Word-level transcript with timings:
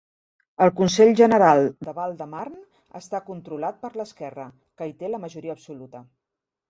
El 0.65 0.71
Consell 0.79 1.11
General 1.19 1.59
de 1.89 1.93
Val-de-Marne 1.99 2.63
està 3.01 3.21
controlat 3.29 3.77
per 3.85 3.93
l'esquerra, 4.01 4.47
que 4.81 4.89
hi 4.93 4.97
té 5.03 5.13
la 5.13 5.21
majoria 5.27 5.55
absoluta. 5.59 6.03